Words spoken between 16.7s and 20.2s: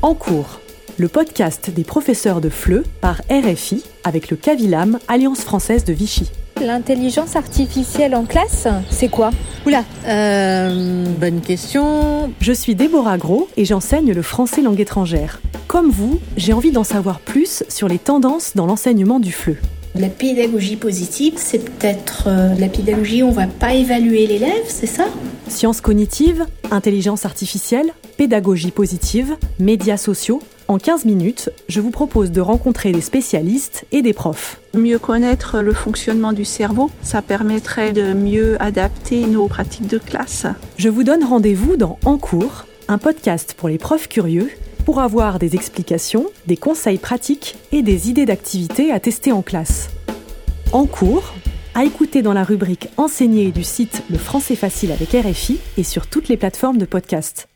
d'en savoir plus sur les tendances dans l'enseignement du FLE. La